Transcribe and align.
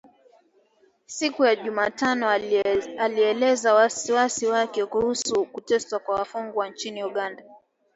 Siku 1.05 1.45
ya 1.45 1.55
Jumatano 1.55 2.29
alielezea 2.99 3.73
wasiwasi 3.73 4.47
wake 4.47 4.85
kuhusu 4.85 5.45
kuteswa 5.45 5.99
kwa 5.99 6.15
wafungwa 6.15 6.69
nchini 6.69 7.03
Uganda. 7.03 7.43